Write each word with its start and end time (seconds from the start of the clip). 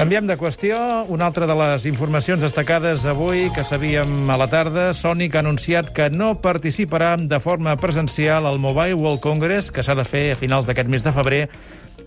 Canviem 0.00 0.24
de 0.24 0.38
qüestió. 0.40 0.76
Una 1.12 1.26
altra 1.28 1.44
de 1.44 1.52
les 1.60 1.84
informacions 1.84 2.40
destacades 2.40 3.02
avui 3.04 3.50
que 3.52 3.60
sabíem 3.60 4.30
a 4.32 4.38
la 4.40 4.46
tarda. 4.48 4.94
Sonic 4.96 5.34
ha 5.36 5.42
anunciat 5.42 5.90
que 5.92 6.06
no 6.08 6.30
participarà 6.40 7.10
de 7.20 7.36
forma 7.36 7.74
presencial 7.76 8.48
al 8.48 8.56
Mobile 8.56 8.96
World 8.96 9.20
Congress, 9.20 9.68
que 9.68 9.84
s'ha 9.84 9.92
de 9.98 10.06
fer 10.08 10.30
a 10.32 10.38
finals 10.40 10.64
d'aquest 10.64 10.88
mes 10.88 11.04
de 11.04 11.12
febrer 11.12 11.42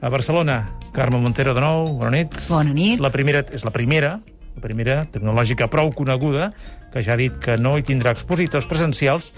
a 0.02 0.10
Barcelona. 0.10 0.58
Carme 0.98 1.22
Montero, 1.22 1.54
de 1.54 1.62
nou, 1.62 1.86
bona 2.00 2.16
nit. 2.18 2.34
Bona 2.50 2.74
nit. 2.74 2.98
La 2.98 3.14
primera, 3.14 3.46
és 3.54 3.62
la 3.62 3.76
primera, 3.78 4.16
la 4.58 4.66
primera 4.66 4.98
tecnològica 5.14 5.70
prou 5.70 5.94
coneguda, 5.94 6.50
que 6.90 7.06
ja 7.06 7.14
ha 7.14 7.22
dit 7.22 7.38
que 7.46 7.62
no 7.62 7.78
hi 7.78 7.86
tindrà 7.86 8.18
expositors 8.18 8.66
presencials, 8.66 9.36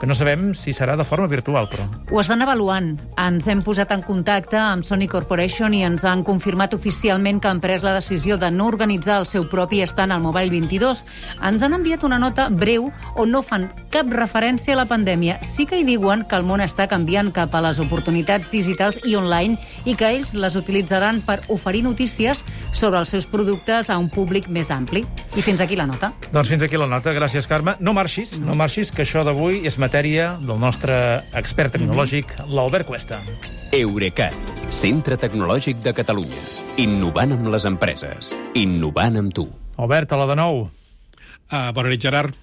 que 0.00 0.06
no 0.06 0.14
sabem 0.14 0.52
si 0.58 0.72
serà 0.74 0.96
de 0.98 1.04
forma 1.06 1.28
virtual, 1.30 1.68
però. 1.70 1.86
Ho 2.10 2.20
estan 2.20 2.42
avaluant. 2.42 2.94
Ens 3.20 3.46
hem 3.48 3.62
posat 3.64 3.92
en 3.94 4.02
contacte 4.02 4.58
amb 4.58 4.84
Sony 4.86 5.06
Corporation 5.10 5.74
i 5.74 5.84
ens 5.86 6.04
han 6.04 6.24
confirmat 6.26 6.74
oficialment 6.74 7.40
que 7.40 7.50
han 7.50 7.62
pres 7.62 7.84
la 7.86 7.94
decisió 7.94 8.36
de 8.38 8.50
no 8.50 8.66
organitzar 8.66 9.20
el 9.22 9.28
seu 9.30 9.46
propi 9.48 9.82
estant 9.84 10.12
al 10.12 10.22
Mobile 10.24 10.50
22. 10.50 11.04
Ens 11.46 11.62
han 11.62 11.76
enviat 11.78 12.04
una 12.04 12.18
nota 12.18 12.48
breu 12.50 12.90
on 13.14 13.30
no 13.30 13.42
fan 13.46 13.68
cap 13.94 14.10
referència 14.10 14.74
a 14.74 14.80
la 14.82 14.88
pandèmia. 14.90 15.38
Sí 15.46 15.66
que 15.66 15.78
hi 15.78 15.86
diuen 15.86 16.26
que 16.28 16.36
el 16.36 16.46
món 16.46 16.64
està 16.64 16.88
canviant 16.90 17.30
cap 17.32 17.54
a 17.54 17.62
les 17.64 17.80
oportunitats 17.82 18.50
digitals 18.50 19.00
i 19.06 19.14
online 19.16 19.58
i 19.84 19.94
que 19.94 20.10
ells 20.10 20.34
les 20.34 20.58
utilitzaran 20.58 21.22
per 21.24 21.40
oferir 21.48 21.84
notícies 21.86 22.44
sobre 22.74 22.98
els 23.00 23.08
seus 23.14 23.24
productes 23.30 23.88
a 23.88 23.96
un 24.02 24.10
públic 24.12 24.50
més 24.52 24.68
ampli. 24.74 25.04
I 25.38 25.42
fins 25.46 25.62
aquí 25.64 25.78
la 25.78 25.86
nota. 25.88 26.12
Doncs 26.34 26.50
fins 26.52 26.66
aquí 26.66 26.76
la 26.76 26.90
nota. 26.90 27.14
Gràcies, 27.14 27.48
Carme. 27.48 27.78
No 27.80 27.94
marxis, 27.96 28.34
no 28.42 28.58
marxis, 28.58 28.92
que 28.92 29.06
això 29.06 29.24
d'avui 29.24 29.62
és 29.64 29.78
matèria 29.80 30.34
del 30.42 30.60
nostre 30.60 30.98
expert 31.38 31.78
tecnològic, 31.78 32.36
l'Albert 32.50 32.90
Cuesta. 32.90 33.22
Eurecat, 33.74 34.36
centre 34.74 35.16
tecnològic 35.18 35.80
de 35.82 35.94
Catalunya. 35.96 36.42
Innovant 36.82 37.38
amb 37.38 37.48
les 37.54 37.64
empreses. 37.70 38.34
Innovant 38.58 39.22
amb 39.22 39.34
tu. 39.34 39.48
Albert, 39.78 40.12
a 40.12 40.20
la 40.20 40.28
de 40.30 40.38
nou. 40.38 40.66
Uh, 41.50 41.70
bona 41.74 41.90
nit, 41.90 42.02
Gerard. 42.02 42.34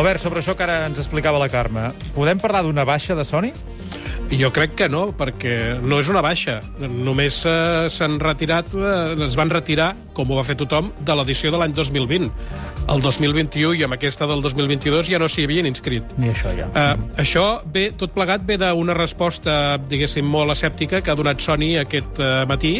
Albert, 0.00 0.22
sobre 0.22 0.40
això 0.40 0.54
que 0.56 0.64
ara 0.64 0.86
ens 0.88 1.00
explicava 1.02 1.40
la 1.42 1.50
Carme, 1.52 1.90
podem 2.16 2.40
parlar 2.40 2.62
d'una 2.64 2.86
baixa 2.88 3.16
de 3.18 3.24
Sony? 3.28 3.50
Jo 4.30 4.52
crec 4.54 4.76
que 4.78 4.86
no, 4.86 5.08
perquè 5.18 5.80
no 5.82 5.98
és 5.98 6.08
una 6.12 6.20
baixa. 6.22 6.60
Només 6.78 7.40
eh, 7.48 7.88
s'han 7.90 8.20
retirat, 8.22 8.70
eh, 8.78 9.26
es 9.26 9.34
van 9.38 9.50
retirar, 9.50 9.88
com 10.14 10.30
ho 10.30 10.38
va 10.38 10.44
fer 10.46 10.54
tothom, 10.60 10.92
de 11.02 11.16
l'edició 11.18 11.50
de 11.50 11.58
l'any 11.58 11.74
2020. 11.74 12.30
El 12.94 13.02
2021 13.02 13.74
i 13.80 13.84
amb 13.86 13.98
aquesta 13.98 14.28
del 14.30 14.42
2022 14.44 15.10
ja 15.10 15.18
no 15.18 15.26
s'hi 15.28 15.48
havien 15.48 15.66
inscrit. 15.66 16.14
Ni 16.18 16.30
això, 16.30 16.54
ja. 16.56 16.70
Uh, 16.70 16.94
això 17.20 17.44
ve, 17.74 17.88
tot 17.98 18.14
plegat 18.14 18.46
ve 18.46 18.56
d'una 18.60 18.94
resposta, 18.96 19.76
diguéssim, 19.90 20.26
molt 20.26 20.54
escèptica 20.54 21.02
que 21.02 21.10
ha 21.12 21.18
donat 21.18 21.42
Sony 21.42 21.74
aquest 21.82 22.22
uh, 22.22 22.46
matí, 22.50 22.78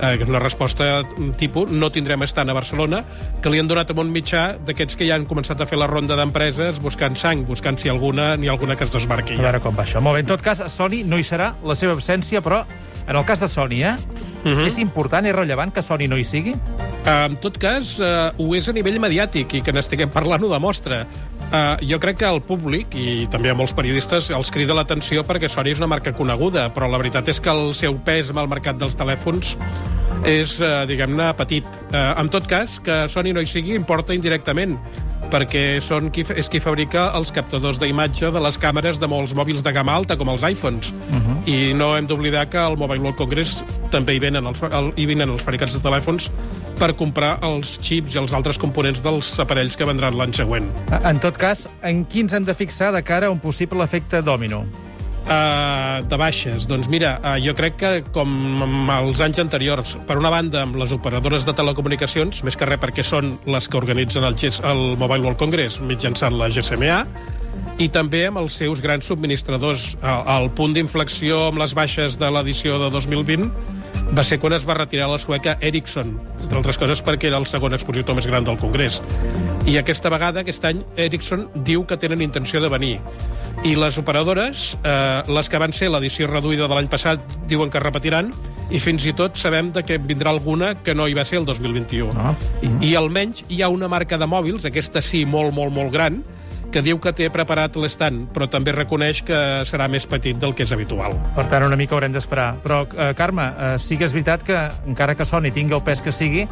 eh, 0.00 0.16
que 0.16 0.24
és 0.24 0.30
una 0.30 0.40
resposta 0.42 1.02
tipus 1.38 1.72
no 1.72 1.90
tindrem 1.92 2.22
estant 2.26 2.50
a 2.50 2.56
Barcelona, 2.56 3.02
que 3.42 3.52
li 3.52 3.60
han 3.62 3.68
donat 3.70 3.90
a 3.90 3.96
un 3.98 4.12
mitjà 4.12 4.44
d'aquests 4.66 4.98
que 4.98 5.08
ja 5.08 5.18
han 5.18 5.26
començat 5.28 5.60
a 5.60 5.68
fer 5.68 5.78
la 5.80 5.88
ronda 5.90 6.16
d'empreses 6.18 6.80
buscant 6.82 7.16
sang, 7.18 7.44
buscant 7.48 7.78
si 7.78 7.92
alguna 7.92 8.36
ni 8.36 8.48
alguna 8.52 8.76
que 8.76 8.84
es 8.84 8.94
desmarqui. 8.94 9.38
A 9.38 9.48
veure 9.48 9.62
com 9.64 9.76
va 9.76 9.86
això. 9.86 10.02
Molt 10.04 10.18
bé, 10.18 10.24
en 10.26 10.32
tot 10.32 10.42
cas, 10.44 10.62
Sony 10.72 11.02
no 11.04 11.18
hi 11.18 11.26
serà, 11.26 11.52
la 11.64 11.76
seva 11.78 11.96
absència, 11.98 12.42
però 12.44 12.64
en 13.06 13.16
el 13.16 13.24
cas 13.28 13.40
de 13.42 13.48
Sony, 13.48 13.82
eh? 13.82 13.96
Uh 14.44 14.50
-huh. 14.50 14.66
És 14.66 14.78
important, 14.78 15.26
és 15.26 15.34
rellevant 15.34 15.72
que 15.72 15.82
Sony 15.82 16.08
no 16.08 16.16
hi 16.16 16.24
sigui? 16.24 16.52
Uh, 16.52 17.26
en 17.26 17.36
tot 17.36 17.58
cas, 17.58 17.98
uh, 17.98 18.30
ho 18.38 18.54
és 18.54 18.68
a 18.68 18.72
nivell 18.72 19.00
mediàtic 19.00 19.54
i 19.54 19.62
que 19.62 19.72
n'estiguem 19.72 20.10
parlant 20.10 20.42
ho 20.44 20.48
demostra. 20.48 21.06
Uh, 21.52 21.76
jo 21.84 21.98
crec 22.00 22.16
que 22.22 22.24
el 22.24 22.40
públic, 22.40 22.94
i 22.96 23.26
també 23.28 23.50
a 23.52 23.56
molts 23.56 23.74
periodistes, 23.76 24.30
els 24.32 24.48
crida 24.54 24.72
l'atenció 24.72 25.20
perquè 25.28 25.50
Sony 25.52 25.74
és 25.74 25.82
una 25.82 25.90
marca 25.92 26.14
coneguda, 26.16 26.70
però 26.72 26.88
la 26.88 26.96
veritat 26.96 27.28
és 27.28 27.42
que 27.44 27.52
el 27.52 27.74
seu 27.76 27.98
pes 28.06 28.30
en 28.32 28.40
el 28.40 28.48
mercat 28.48 28.78
dels 28.80 28.96
telèfons 28.96 29.58
és, 30.24 30.54
uh, 30.62 30.86
diguem-ne, 30.88 31.28
petit. 31.36 31.68
Uh, 31.90 32.14
en 32.22 32.32
tot 32.32 32.48
cas, 32.48 32.78
que 32.80 33.02
Sony 33.12 33.34
no 33.36 33.44
hi 33.44 33.50
sigui 33.50 33.76
importa 33.76 34.16
indirectament, 34.16 34.78
perquè 35.32 35.80
són 35.84 36.08
qui, 36.12 36.24
és 36.36 36.48
qui 36.48 36.60
fabrica 36.60 37.10
els 37.18 37.32
captadors 37.36 37.80
d'imatge 37.80 38.32
de 38.32 38.42
les 38.48 38.58
càmeres 38.60 39.00
de 39.00 39.08
molts 39.12 39.36
mòbils 39.36 39.64
de 39.64 39.76
gamma 39.76 39.96
alta, 40.00 40.16
com 40.16 40.32
els 40.32 40.44
iPhones. 40.48 40.92
Uh 41.10 41.20
-huh. 41.20 41.31
I 41.46 41.72
no 41.74 41.92
hem 41.96 42.06
d'oblidar 42.06 42.44
que 42.52 42.58
al 42.60 42.76
Mobile 42.78 43.02
World 43.02 43.18
Congress 43.18 43.64
també 43.90 44.14
hi 44.14 44.20
venen 44.22 44.46
els, 44.46 44.60
el, 44.62 44.92
hi 44.94 45.06
venen 45.10 45.32
els 45.34 45.42
fabricants 45.42 45.74
de 45.74 45.82
telèfons 45.82 46.28
per 46.78 46.92
comprar 46.98 47.32
els 47.46 47.74
xips 47.82 48.14
i 48.14 48.20
els 48.22 48.34
altres 48.36 48.60
components 48.62 49.02
dels 49.02 49.32
aparells 49.42 49.74
que 49.78 49.88
vendran 49.88 50.14
l'any 50.18 50.34
següent. 50.38 50.70
En 51.02 51.18
tot 51.22 51.38
cas, 51.42 51.66
en 51.82 52.04
quins 52.06 52.32
hem 52.32 52.46
de 52.46 52.54
fixar 52.54 52.92
de 52.94 53.02
cara 53.02 53.26
a 53.26 53.34
un 53.34 53.42
possible 53.42 53.82
efecte 53.82 54.22
dòmino? 54.22 54.62
Uh, 55.22 56.02
de 56.10 56.16
baixes. 56.18 56.64
Doncs 56.66 56.88
mira, 56.90 57.12
uh, 57.22 57.36
jo 57.38 57.52
crec 57.54 57.76
que 57.78 57.90
com 58.14 58.32
els 58.90 59.20
anys 59.22 59.38
anteriors, 59.38 59.92
per 60.08 60.16
una 60.18 60.32
banda 60.34 60.64
amb 60.66 60.74
les 60.80 60.90
operadores 60.94 61.46
de 61.46 61.54
telecomunicacions, 61.54 62.42
més 62.42 62.58
que 62.58 62.66
res 62.66 62.82
perquè 62.82 63.04
són 63.06 63.36
les 63.46 63.70
que 63.70 63.78
organitzen 63.78 64.26
el, 64.26 64.34
GES, 64.38 64.58
el 64.66 64.82
Mobile 64.98 65.22
World 65.22 65.38
Congress 65.38 65.78
mitjançant 65.78 66.34
la 66.38 66.50
GSMA, 66.50 67.04
i 67.82 67.88
també 67.90 68.26
amb 68.28 68.38
els 68.42 68.54
seus 68.60 68.80
grans 68.82 69.08
subministradors. 69.10 69.92
El, 69.98 70.26
el 70.36 70.50
punt 70.56 70.74
d'inflexió 70.76 71.48
amb 71.48 71.58
les 71.62 71.74
baixes 71.74 72.18
de 72.20 72.30
l'edició 72.30 72.78
de 72.78 72.90
2020 72.94 73.48
va 74.12 74.24
ser 74.26 74.38
quan 74.40 74.54
es 74.54 74.66
va 74.68 74.76
retirar 74.76 75.08
la 75.10 75.18
sueca 75.18 75.56
Ericsson, 75.60 76.12
entre 76.42 76.58
altres 76.60 76.78
coses 76.78 77.02
perquè 77.04 77.30
era 77.30 77.40
el 77.40 77.46
segon 77.48 77.74
expositor 77.74 78.16
més 78.18 78.28
gran 78.28 78.44
del 78.44 78.58
Congrés. 78.60 79.00
I 79.68 79.78
aquesta 79.80 80.10
vegada, 80.12 80.42
aquest 80.42 80.64
any, 80.68 80.82
Ericsson 81.00 81.46
diu 81.66 81.86
que 81.88 81.96
tenen 81.96 82.22
intenció 82.24 82.60
de 82.60 82.70
venir. 82.72 82.96
I 83.64 83.74
les 83.78 83.98
operadores, 83.98 84.72
eh, 84.82 85.22
les 85.32 85.48
que 85.48 85.60
van 85.62 85.72
ser 85.72 85.90
l'edició 85.92 86.28
reduïda 86.28 86.68
de 86.68 86.76
l'any 86.76 86.90
passat, 86.92 87.22
diuen 87.48 87.70
que 87.70 87.82
repetiran, 87.82 88.32
i 88.72 88.80
fins 88.80 89.06
i 89.06 89.14
tot 89.16 89.36
sabem 89.38 89.70
de 89.72 89.84
que 89.86 89.98
vindrà 90.00 90.32
alguna 90.32 90.74
que 90.82 90.94
no 90.94 91.08
hi 91.08 91.16
va 91.16 91.24
ser 91.24 91.40
el 91.40 91.48
2021. 91.48 92.12
Ah. 92.16 92.34
I, 92.62 92.72
I 92.90 92.94
almenys 93.00 93.44
hi 93.48 93.62
ha 93.62 93.70
una 93.72 93.88
marca 93.88 94.18
de 94.18 94.28
mòbils, 94.28 94.66
aquesta 94.68 95.02
sí, 95.04 95.24
molt, 95.28 95.54
molt, 95.56 95.74
molt 95.76 95.92
gran, 95.94 96.22
que 96.72 96.82
diu 96.82 96.98
que 97.02 97.12
té 97.12 97.28
preparat 97.32 97.76
l'estant, 97.76 98.24
però 98.32 98.48
també 98.50 98.72
reconeix 98.74 99.20
que 99.26 99.38
serà 99.68 99.88
més 99.92 100.06
petit 100.08 100.38
del 100.40 100.54
que 100.56 100.64
és 100.64 100.72
habitual. 100.72 101.14
Per 101.36 101.44
tant, 101.52 101.66
una 101.66 101.76
mica 101.76 101.96
haurem 101.96 102.14
d'esperar. 102.14 102.48
Però, 102.64 102.82
eh, 102.96 103.12
Carme, 103.18 103.44
eh, 103.52 103.74
sí 103.78 103.98
que 104.00 104.08
és 104.08 104.14
veritat 104.16 104.42
que, 104.46 104.58
encara 104.88 105.14
que 105.14 105.26
Sony 105.28 105.52
tingui 105.52 105.76
el 105.76 105.84
pes 105.84 106.02
que 106.02 106.12
sigui, 106.12 106.46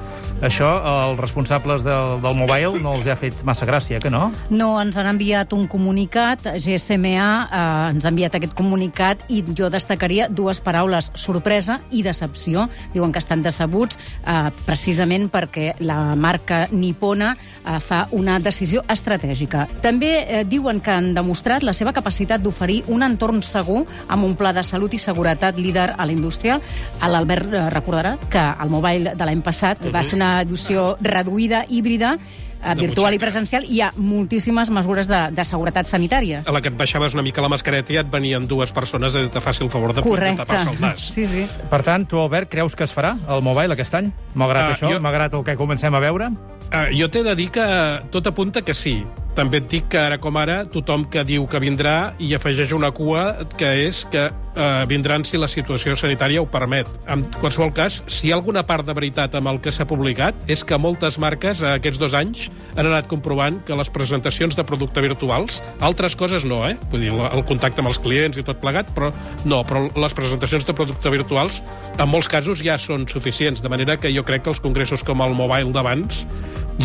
això 0.45 0.71
els 0.91 1.21
responsables 1.21 1.85
del, 1.87 2.21
del 2.21 2.37
mobile 2.37 2.81
no 2.83 2.95
els 2.99 3.09
ha 3.09 3.17
fet 3.17 3.41
massa 3.49 3.67
gràcia, 3.67 4.01
que 4.01 4.13
no? 4.13 4.31
No, 4.51 4.75
ens 4.81 4.99
han 5.01 5.09
enviat 5.11 5.55
un 5.57 5.67
comunicat, 5.71 6.47
GSMA 6.61 7.31
eh, 7.49 7.95
ens 7.95 8.05
ha 8.05 8.13
enviat 8.13 8.37
aquest 8.37 8.55
comunicat 8.59 9.25
i 9.29 9.43
jo 9.57 9.71
destacaria 9.73 10.29
dues 10.29 10.61
paraules, 10.61 11.11
sorpresa 11.15 11.81
i 11.91 12.05
decepció. 12.07 12.69
Diuen 12.95 13.13
que 13.13 13.23
estan 13.23 13.43
decebuts 13.43 13.99
eh, 14.27 14.51
precisament 14.67 15.31
perquè 15.33 15.75
la 15.81 16.15
marca 16.17 16.67
nipona 16.73 17.33
eh, 17.37 17.79
fa 17.81 18.05
una 18.13 18.39
decisió 18.43 18.85
estratègica. 18.91 19.67
També 19.81 20.10
eh, 20.19 20.45
diuen 20.49 20.81
que 20.81 20.91
han 20.91 21.13
demostrat 21.15 21.63
la 21.63 21.73
seva 21.77 21.93
capacitat 21.93 22.43
d'oferir 22.43 22.83
un 22.89 23.03
entorn 23.07 23.43
segur 23.43 23.85
amb 24.09 24.25
un 24.25 24.37
pla 24.37 24.53
de 24.53 24.63
salut 24.67 24.93
i 24.95 24.99
seguretat 24.99 25.59
líder 25.59 25.95
a 25.97 26.07
la 26.07 26.13
indústria. 26.13 26.61
L'Albert 27.07 27.53
eh, 27.53 27.65
recordarà 27.71 28.17
que 28.31 28.43
el 28.63 28.71
mobile 28.71 29.15
de 29.17 29.25
l'any 29.27 29.43
passat 29.43 29.83
va 29.95 30.03
ser 30.05 30.17
una 30.21 30.41
edició 30.43 30.97
reduïda, 31.01 31.65
híbrida, 31.69 32.17
eh, 32.63 32.75
virtual 32.77 33.15
i 33.15 33.19
presencial, 33.19 33.65
hi 33.65 33.81
ha 33.81 33.91
moltíssimes 33.97 34.69
mesures 34.71 35.09
de, 35.09 35.21
de 35.33 35.45
seguretat 35.49 35.87
sanitària. 35.89 36.43
A 36.47 36.53
la 36.53 36.61
que 36.61 36.69
et 36.69 36.77
baixaves 36.77 37.15
una 37.17 37.23
mica 37.25 37.41
la 37.41 37.49
mascareta 37.49 37.93
i 37.95 37.97
et 38.03 38.11
venien 38.13 38.47
dues 38.47 38.73
persones 38.77 39.17
a 39.17 39.23
te 39.33 39.41
faci 39.41 39.65
el 39.65 39.71
favor 39.73 39.95
de, 39.95 40.03
de 40.03 40.09
Correcte. 40.09 40.45
tapar-se 40.45 40.71
el 40.75 40.81
nas. 40.81 41.01
Sí, 41.15 41.27
sí. 41.27 41.47
Per 41.71 41.83
tant, 41.87 42.05
tu, 42.09 42.21
Albert, 42.21 42.51
creus 42.53 42.77
que 42.77 42.85
es 42.85 42.93
farà 42.97 43.15
el 43.29 43.41
mobile 43.43 43.73
aquest 43.79 43.95
any? 43.95 44.13
Malgrat 44.35 44.71
Ah, 44.71 44.75
això, 44.77 44.93
jo- 44.93 45.01
malgrat 45.01 45.35
el 45.35 45.45
que 45.45 45.57
comencem 45.57 45.95
a 45.95 46.01
veure? 46.05 46.31
Uh, 46.71 46.85
jo 46.95 47.09
t'he 47.11 47.25
de 47.27 47.33
dir 47.35 47.49
que 47.51 47.65
tot 48.13 48.27
apunta 48.31 48.63
que 48.63 48.75
sí. 48.75 49.01
També 49.37 49.61
et 49.61 49.69
dic 49.71 49.89
que 49.93 50.01
ara 50.01 50.19
com 50.21 50.37
ara 50.41 50.65
tothom 50.69 51.05
que 51.11 51.23
diu 51.27 51.47
que 51.51 51.61
vindrà 51.63 52.13
i 52.19 52.33
afegeix 52.35 52.73
una 52.77 52.91
cua 52.95 53.47
que 53.59 53.69
és 53.87 54.03
que 54.11 54.27
uh, 54.31 54.83
vindran 54.91 55.25
si 55.25 55.39
la 55.39 55.49
situació 55.51 55.95
sanitària 55.99 56.43
ho 56.43 56.49
permet. 56.51 56.89
En 57.11 57.23
qualsevol 57.39 57.73
cas, 57.77 58.01
si 58.11 58.29
hi 58.29 58.33
ha 58.33 58.39
alguna 58.39 58.65
part 58.67 58.87
de 58.89 58.97
veritat 58.97 59.37
amb 59.39 59.53
el 59.53 59.61
que 59.63 59.73
s'ha 59.75 59.87
publicat 59.89 60.51
és 60.51 60.65
que 60.67 60.79
moltes 60.79 61.21
marques 61.23 61.63
uh, 61.63 61.77
aquests 61.77 62.01
dos 62.03 62.17
anys 62.19 62.49
han 62.77 62.87
anat 62.87 63.09
comprovant 63.11 63.61
que 63.67 63.77
les 63.79 63.91
presentacions 63.93 64.57
de 64.59 64.67
producte 64.67 65.03
virtuals, 65.05 65.61
altres 65.81 66.17
coses 66.19 66.45
no, 66.47 66.63
eh? 66.69 66.77
Vull 66.91 67.07
dir, 67.07 67.15
el 67.15 67.45
contacte 67.47 67.83
amb 67.83 67.91
els 67.93 68.01
clients 68.03 68.39
i 68.39 68.47
tot 68.47 68.61
plegat, 68.63 68.91
però 68.97 69.13
no, 69.45 69.63
però 69.67 69.87
les 69.95 70.17
presentacions 70.17 70.67
de 70.67 70.75
producte 70.77 71.11
virtuals 71.13 71.61
en 71.99 72.09
molts 72.11 72.31
casos 72.31 72.63
ja 72.65 72.79
són 72.81 73.07
suficients, 73.11 73.63
de 73.63 73.71
manera 73.73 73.99
que 74.01 74.13
jo 74.15 74.25
crec 74.27 74.45
que 74.47 74.55
els 74.55 74.63
congressos 74.63 75.05
com 75.07 75.23
el 75.25 75.35
Mobile 75.39 75.75
d'abans 75.75 76.25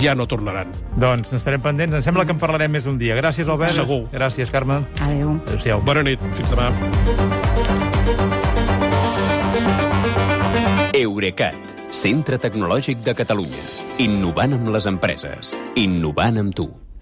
ja 0.01 0.15
no 0.15 0.27
tornaran. 0.27 0.71
Doncs 0.99 1.33
n'estarem 1.33 1.63
pendents. 1.63 1.95
Em 1.95 2.03
sembla 2.05 2.25
que 2.25 2.35
en 2.35 2.41
parlarem 2.41 2.71
més 2.71 2.87
un 2.89 2.99
dia. 3.01 3.17
Gràcies, 3.19 3.49
Albert. 3.49 3.75
Segur. 3.77 4.05
Gràcies, 4.13 4.51
Carme. 4.51 4.81
Adéu. 5.01 5.35
Adéu-siau. 5.47 5.83
Bona 5.85 6.05
nit, 6.05 6.21
fins 6.37 6.53
demà. 6.53 6.71
Eurecat, 10.95 11.59
centre 11.91 12.39
tecnològic 12.39 13.03
de 13.03 13.15
Catalunya. 13.17 13.67
Innovant 14.05 14.55
amb 14.55 14.73
les 14.75 14.87
empreses. 14.87 15.57
Innovant 15.75 16.39
amb 16.39 16.55
tu. 16.55 16.71